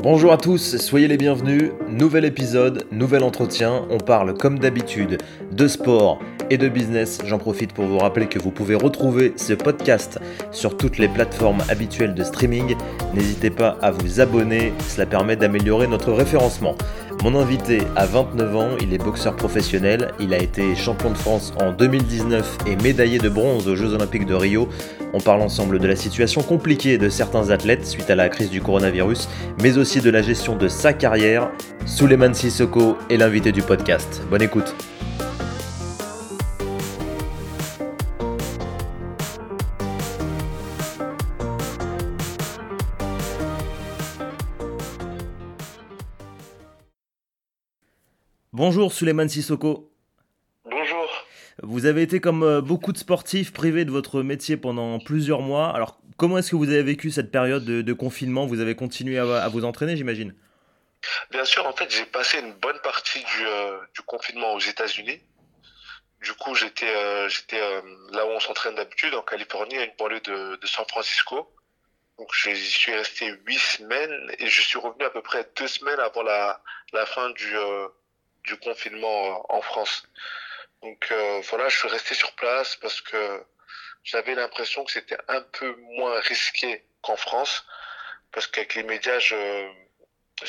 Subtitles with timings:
[0.00, 1.72] Bonjour à tous, soyez les bienvenus.
[1.88, 3.84] Nouvel épisode, nouvel entretien.
[3.90, 5.18] On parle comme d'habitude
[5.50, 6.20] de sport
[6.50, 7.18] et de business.
[7.24, 10.20] J'en profite pour vous rappeler que vous pouvez retrouver ce podcast
[10.52, 12.76] sur toutes les plateformes habituelles de streaming.
[13.12, 16.76] N'hésitez pas à vous abonner, cela permet d'améliorer notre référencement.
[17.24, 21.52] Mon invité a 29 ans, il est boxeur professionnel, il a été champion de France
[21.60, 24.68] en 2019 et médaillé de bronze aux Jeux Olympiques de Rio.
[25.12, 28.60] On parle ensemble de la situation compliquée de certains athlètes suite à la crise du
[28.60, 29.28] coronavirus,
[29.60, 31.50] mais aussi de la gestion de sa carrière.
[31.86, 34.22] Souleymane Sissoko est l'invité du podcast.
[34.30, 34.76] Bonne écoute.
[48.68, 49.90] Bonjour Suleiman Sissoko.
[50.66, 51.24] Bonjour.
[51.62, 55.74] Vous avez été comme euh, beaucoup de sportifs privés de votre métier pendant plusieurs mois.
[55.74, 58.44] Alors comment est-ce que vous avez vécu cette période de, confinement?
[58.44, 60.34] Vous avez continué à, vous entraîner j'imagine?
[61.30, 65.18] Bien sûr, en fait j'ai passé une bonne partie du, euh, confinement aux États-Unis.
[66.20, 67.26] Du coup j'étais euh,
[68.12, 71.50] là où on s'entraîne d'habitude, en Californie, à une banlieue de, San Francisco.
[72.18, 76.00] Donc je suis resté huit semaines et je suis revenu à peu près deux semaines
[76.00, 76.60] avant la,
[76.92, 77.56] la fin du
[78.48, 80.02] du confinement euh, en France.
[80.82, 83.44] Donc euh, voilà, je suis resté sur place parce que
[84.04, 87.64] j'avais l'impression que c'était un peu moins risqué qu'en France,
[88.32, 89.68] parce qu'avec les médias, je,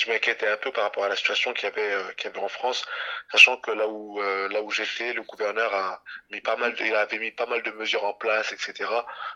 [0.08, 2.44] m'inquiétais un peu par rapport à la situation qu'il y avait, euh, qu'il y avait
[2.44, 2.86] en France,
[3.32, 7.20] sachant que là où, là où j'étais, le gouverneur a mis pas mal, il avait
[7.20, 8.90] mis pas mal de mesures en place, etc.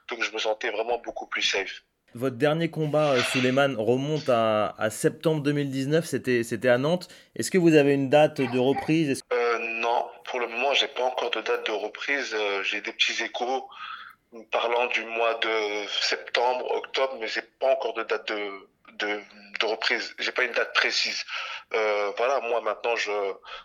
[0.08, 1.84] Donc je me sentais vraiment beaucoup plus safe.
[2.16, 7.08] Votre dernier combat, euh, Suleiman, remonte à, septembre 2019, c'était, à Nantes.
[7.36, 9.24] Est-ce que vous avez une date de reprise?
[9.34, 12.36] Euh, Non, pour le moment, j'ai pas encore de date de reprise.
[12.36, 13.68] Euh, j'ai des petits échos
[14.52, 18.52] parlant du mois de septembre, octobre, mais j'ai pas encore de date de,
[19.00, 19.20] de,
[19.60, 20.16] de reprise.
[20.20, 21.26] J'ai pas une date précise.
[21.72, 23.12] voilà, moi maintenant, je,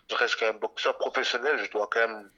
[0.09, 1.59] je, reste quand même boxeur professionnel.
[1.63, 2.29] Je dois quand même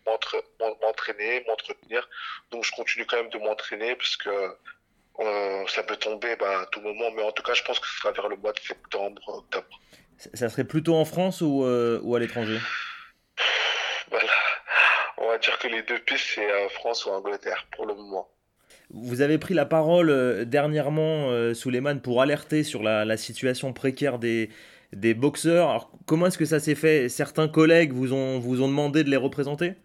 [0.82, 2.08] m'entraîner, m'entretenir.
[2.52, 4.30] Donc, je continue quand même de m'entraîner parce que
[5.22, 7.88] euh, ça peut tomber bah, à tout moment, mais en tout cas, je pense que
[7.88, 9.80] ce sera vers le mois de septembre, octobre.
[10.34, 12.60] Ça serait plutôt en France ou, euh, ou à l'étranger?
[14.10, 14.32] Voilà.
[15.18, 18.28] On va dire que les deux pistes, c'est euh, France ou Angleterre pour le moment.
[18.94, 24.50] Vous avez pris la parole dernièrement, Souleymane, pour alerter sur la, la situation précaire des,
[24.92, 25.70] des boxeurs.
[25.70, 27.08] Alors, comment est-ce que ça s'est fait?
[27.08, 29.76] Certains collègues vous ont, vous ont demandé de les représenter?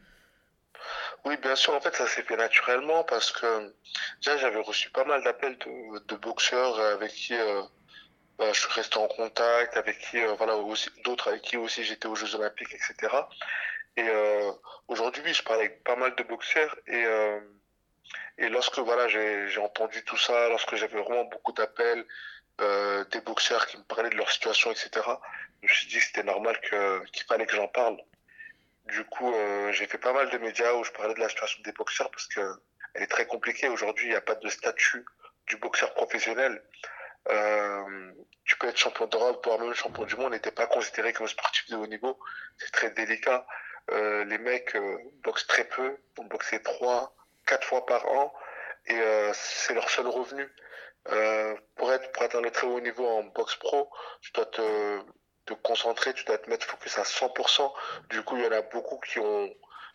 [1.26, 3.74] Oui, bien sûr, en fait, ça s'est fait naturellement parce que
[4.18, 7.62] déjà, j'avais reçu pas mal d'appels de, boxeurs avec qui euh,
[8.38, 10.54] bah, je suis resté en contact, avec qui, euh, voilà,
[11.04, 13.12] d'autres avec qui aussi j'étais aux Jeux Olympiques, etc.
[13.96, 14.52] Et euh,
[14.86, 17.04] aujourd'hui, je parle avec pas mal de boxeurs et,
[18.38, 22.06] et lorsque voilà, j'ai entendu tout ça, lorsque j'avais vraiment beaucoup d'appels,
[23.10, 24.90] des boxeurs qui me parlaient de leur situation, etc.,
[25.62, 27.96] je me suis dit que c'était normal qu'il fallait que j'en parle.
[28.86, 31.60] Du coup, euh, j'ai fait pas mal de médias où je parlais de la situation
[31.62, 32.40] des boxeurs parce que
[32.94, 33.68] elle est très compliquée.
[33.68, 35.04] Aujourd'hui, il n'y a pas de statut
[35.46, 36.62] du boxeur professionnel.
[37.28, 38.12] Euh,
[38.44, 41.68] tu peux être champion d'Europe, voire même champion du monde, n'était pas considéré comme sportif
[41.68, 42.18] de haut niveau.
[42.58, 43.46] C'est très délicat.
[43.90, 47.14] Euh, les mecs euh, boxent très peu, vont boxer trois,
[47.46, 48.32] quatre fois par an,
[48.86, 50.48] et euh, c'est leur seul revenu.
[51.76, 53.90] pour être pour atteindre le très haut niveau en boxe pro,
[54.22, 55.00] tu dois te
[55.46, 57.72] te concentrer, tu dois te mettre focus à 100%.
[58.10, 59.50] Du coup, il y en a beaucoup qui ont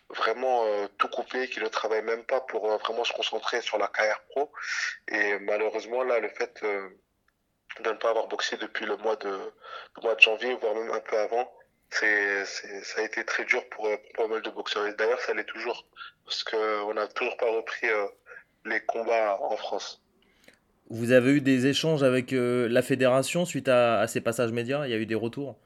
[0.10, 3.78] vraiment euh, tout coupé, qui ne travaillent même pas pour euh, vraiment se concentrer sur
[3.78, 4.52] la carrière pro.
[5.08, 6.90] Et malheureusement, là, le fait euh,
[7.82, 9.54] de ne pas avoir boxé depuis le mois de,
[10.02, 11.52] mois de janvier, voire même un peu avant,
[11.90, 14.94] ça a été très dur pour, pas mal de boxeurs.
[14.96, 15.86] D'ailleurs, ça l'est toujours,
[16.26, 17.88] parce qu'on n'a toujours pas repris
[18.66, 20.02] les combats en France.
[20.92, 24.86] Vous avez eu des échanges avec euh, la fédération suite à, ces passages médias?
[24.86, 25.58] Il y a eu des retours?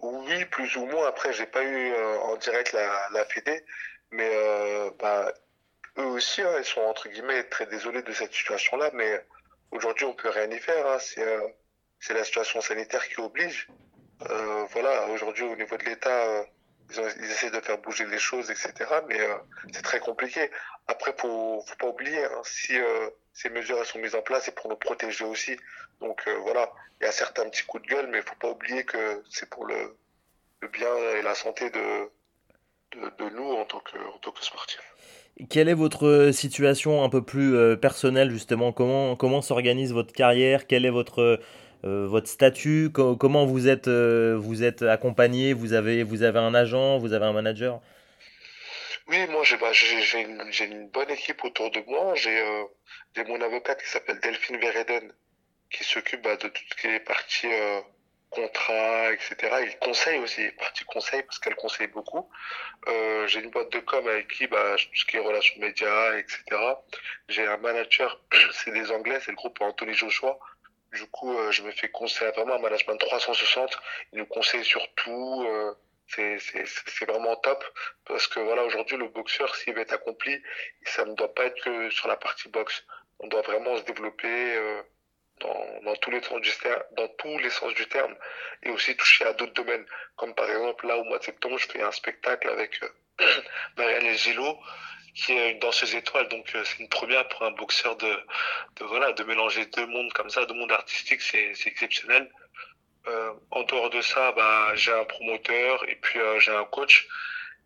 [0.00, 1.08] Oui, plus ou moins.
[1.08, 3.64] Après, j'ai pas eu euh, en direct la, la Fédé,
[4.12, 5.34] mais euh, bah,
[5.98, 9.20] eux aussi, hein, ils sont entre guillemets très désolés de cette situation-là, mais
[9.72, 10.86] aujourd'hui, on peut rien y faire.
[10.86, 10.98] Hein.
[11.98, 13.66] C'est la situation sanitaire qui oblige.
[14.20, 16.44] voilà, aujourd'hui, au niveau de l'État,
[16.90, 18.72] ils, essaient de faire bouger les choses, etc.
[19.08, 19.18] Mais
[19.72, 20.52] c'est très compliqué.
[20.86, 22.78] Après, faut, faut pas oublier, hein, si
[23.38, 25.56] ces mesures sont mises en place c'est pour nous protéger aussi.
[26.00, 26.70] Donc euh, voilà,
[27.00, 29.48] il y a certains petits coups de gueule, mais il faut pas oublier que c'est
[29.48, 29.96] pour le,
[30.72, 34.82] bien et la santé de, de, nous en tant, que, en tant que sportifs.
[35.48, 38.72] Quelle est votre situation un peu plus euh, personnelle justement?
[38.72, 40.66] Comment, comment s'organise votre carrière?
[40.66, 41.40] Quel est votre,
[41.84, 42.90] euh, votre statut?
[42.92, 45.52] Comment vous êtes, vous êtes accompagné?
[45.52, 46.98] Vous avez, vous avez un agent?
[46.98, 47.80] Vous avez un manager?
[49.08, 49.72] Oui, moi j'ai bah,
[50.14, 52.14] une, une, bonne équipe autour de moi.
[52.14, 52.64] J'ai euh,
[53.26, 55.12] mon avocate qui s'appelle Delphine Vereden,
[55.70, 57.48] qui s'occupe bah, de tout ce qui est partie
[58.30, 59.36] contrat, etc.
[59.62, 62.28] Il conseille aussi, partie conseil, parce qu'elle conseille beaucoup.
[62.88, 66.16] Euh, j'ai une boîte de com avec qui, bah, tout ce qui est relations médias,
[66.18, 66.44] etc.
[67.28, 68.20] J'ai un manager,
[68.52, 70.38] c'est des Anglais, c'est le groupe Anthony Joshua.
[70.92, 73.78] Du coup, euh, je me fais conseiller vraiment un management 360.
[74.12, 75.46] Il nous conseille sur tout.
[76.08, 77.64] C'est vraiment top
[78.04, 80.42] parce que voilà aujourd'hui le boxeur s'il veut être accompli
[80.84, 82.84] ça ne doit pas être que sur la partie boxe
[83.20, 84.82] on doit vraiment se développer euh,
[85.40, 86.20] dans, tous les
[87.50, 88.14] sens du terme,
[88.62, 89.86] et aussi toucher à d'autres domaines.
[90.16, 92.88] Comme par exemple là au mois de septembre, je fais un spectacle avec euh,
[93.76, 94.58] Marianne Gillot
[95.14, 96.28] qui est une danseuse étoile.
[96.28, 98.16] Donc euh, c'est une première pour un boxeur de
[98.80, 102.30] voilà de mélanger deux mondes comme ça, deux mondes artistiques, c'est exceptionnel.
[103.06, 107.08] Euh, en dehors de ça, bah, j'ai un promoteur et puis euh, j'ai un coach.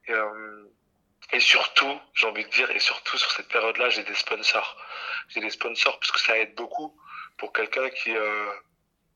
[0.09, 0.65] Et, euh,
[1.33, 4.77] et surtout, j'ai envie de dire, et surtout sur cette période-là, j'ai des sponsors.
[5.29, 6.97] J'ai des sponsors parce que ça aide beaucoup
[7.39, 8.15] pour quelqu'un qui,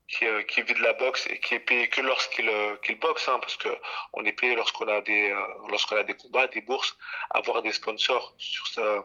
[0.09, 2.51] qui, vit de la boxe et qui est payé que lorsqu'il
[2.83, 3.69] qu'il boxe, hein, parce que
[4.15, 5.37] on est payé lorsqu'on a des
[5.69, 6.97] lorsqu'on a des combats, des bourses,
[7.31, 9.05] avoir des sponsors sur ça.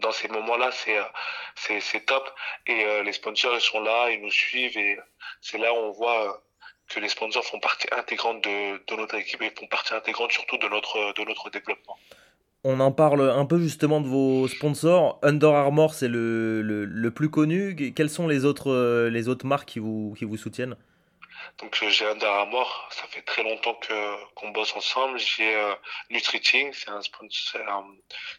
[0.00, 2.28] Dans ces moments-là, c'est c'est top
[2.66, 4.98] et les sponsors ils sont là, ils nous suivent et
[5.40, 6.42] c'est là où on voit
[6.88, 10.58] que les sponsors font partie intégrante de, de notre équipe et font partie intégrante surtout
[10.58, 11.96] de notre de notre développement.
[12.66, 15.18] On en parle un peu justement de vos sponsors.
[15.22, 17.76] Under Armour, c'est le, le, le, plus connu.
[17.94, 20.74] Quelles sont les autres, euh, les autres marques qui vous, qui vous soutiennent?
[21.58, 25.18] Donc euh, j'ai Under Armour, ça fait très longtemps que qu'on bosse ensemble.
[25.18, 25.74] J'ai euh,
[26.10, 27.84] Nutriting, c'est un sponsor,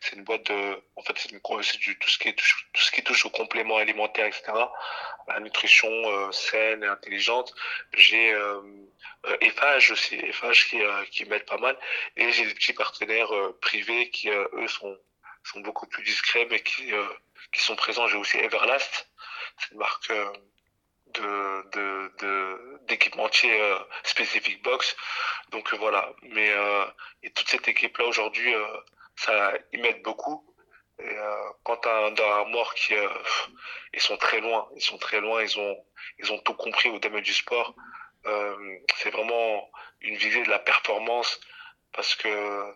[0.02, 3.26] c'est une boîte de, en fait c'est tout ce qui est tout ce qui touche
[3.26, 4.52] aux compléments alimentaires, etc.
[5.28, 7.54] La nutrition euh, saine et intelligente.
[7.94, 8.62] J'ai euh,
[9.92, 10.80] aussi, Eiffage qui
[11.12, 11.78] qui m'aide pas mal.
[12.18, 14.98] Et j'ai des petits partenaires privés qui eux sont
[15.44, 16.92] sont beaucoup plus discrets mais qui
[17.52, 18.08] qui sont présents.
[18.08, 19.10] J'ai aussi Everlast,
[19.58, 20.12] c'est une marque
[21.20, 22.26] de, de,
[23.52, 24.96] euh, box.
[25.52, 26.14] Donc euh, voilà.
[26.24, 26.86] Mais euh,
[27.24, 28.54] et toute cette équipe là aujourd'hui,
[29.16, 30.46] ça ils m'aident beaucoup.
[31.64, 32.94] Quant à un mort qui
[33.94, 35.78] ils sont très loin, ils sont très loin, ils ont
[36.20, 37.76] ils ont tout compris au domaine du sport.
[38.98, 39.70] c'est vraiment
[40.02, 41.40] une visée de la performance
[41.92, 42.74] parce que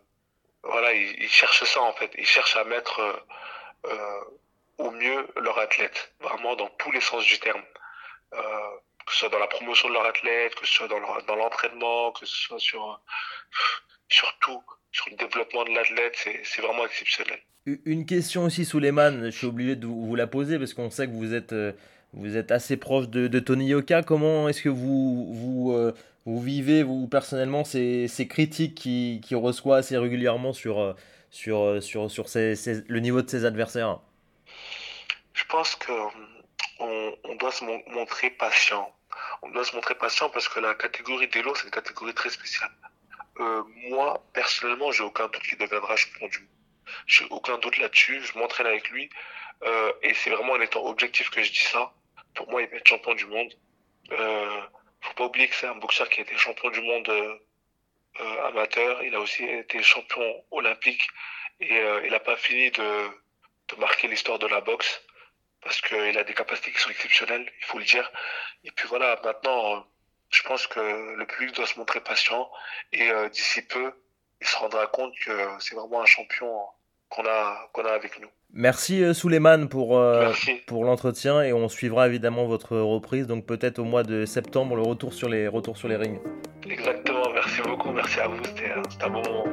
[0.63, 2.12] voilà, ils, ils, cherchent ça en fait.
[2.18, 3.24] Ils cherchent à mettre
[4.77, 7.63] au mieux leur athlète, vraiment dans tous les sens du terme.
[8.34, 8.40] Euh,
[9.06, 12.26] que ce soit dans la promotion de leur athlète, que ce soit dans l'entraînement, que
[12.28, 13.02] ce soit sur,
[14.08, 14.62] sur tout,
[14.92, 17.40] sur le développement de l'athlète, c'est vraiment exceptionnel.
[17.86, 21.14] Une question aussi, Souleymane, je suis obligé de vous la poser parce qu'on sait que
[21.14, 21.74] vous êtes, euh,
[22.14, 24.04] vous êtes assez proche de, de Tony Yoka.
[24.04, 25.94] Comment est-ce que vous, vous, euh,
[26.26, 30.96] vous vivez, vous personnellement, ces, ces critiques qu'il qui reçoit assez régulièrement sur,
[31.31, 34.00] sur, sur, sur le niveau de ses adversaires?
[35.34, 35.94] Je pense que
[36.80, 38.94] on, doit se montrer patient.
[39.42, 42.72] On doit se montrer patient parce que la catégorie d'Elo, c'est une catégorie très spéciale.
[43.40, 46.48] Euh, moi, personnellement, j'ai aucun doute qu'il deviendra champion du monde.
[47.06, 48.22] J'ai aucun doute là-dessus.
[48.22, 49.10] Je m'entraîne avec lui.
[49.64, 51.94] Euh, et c'est vraiment en étant objectif que je dis ça.
[52.34, 53.54] Pour moi, il va être champion du monde.
[54.12, 54.62] Euh,
[55.02, 59.04] faut pas oublier que c'est un boxeur qui a été champion du monde euh, amateur.
[59.04, 61.08] Il a aussi été champion olympique.
[61.62, 63.10] Et il n'a pas fini de
[63.78, 65.02] marquer l'histoire de la boxe
[65.63, 68.09] parce qu'il a des capacités qui sont exceptionnelles, il faut le dire.
[68.63, 69.80] Et puis voilà, maintenant, euh,
[70.30, 72.49] je pense que le public doit se montrer patient
[72.94, 73.92] et euh, d'ici peu,
[74.42, 76.49] il se rendra compte que c'est vraiment un champion
[77.09, 78.30] qu'on a, qu'on a avec nous.
[78.54, 80.01] Merci euh, Souleymane pour,
[80.66, 84.81] pour l'entretien et on suivra évidemment votre reprise, donc peut-être au mois de septembre, le
[84.81, 86.19] retour sur les, retours sur les rings.
[86.69, 89.45] Exactement, merci beaucoup, merci à vous, c'était un bon moment.